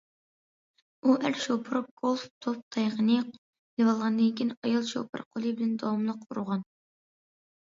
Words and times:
ئۇ 1.09 1.17
ئەر 1.27 1.35
شوپۇر 1.43 1.77
گولف 2.03 2.23
توپ 2.45 2.63
تايىقىنى 2.77 3.17
ئېلىۋالغاندىن 3.19 4.33
كېيىن، 4.41 4.55
ئايال 4.57 4.89
شوپۇر 4.93 5.25
قولى 5.29 5.55
بىلەن 5.61 5.77
داۋاملىق 5.85 6.25
ئۇرغان. 6.29 6.67